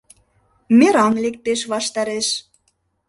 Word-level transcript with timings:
Мераҥ 0.77 1.13
лектеш 1.23 1.59
ваштареш; 1.71 2.27